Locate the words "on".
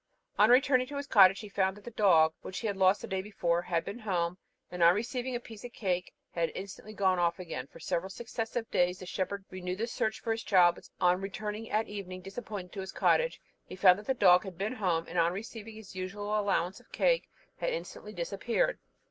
0.39-0.49, 4.81-4.95, 11.05-11.21, 15.19-15.33